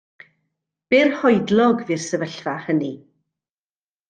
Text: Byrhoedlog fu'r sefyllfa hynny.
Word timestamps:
Byrhoedlog 0.93 1.77
fu'r 1.91 2.01
sefyllfa 2.07 2.55
hynny. 2.65 2.93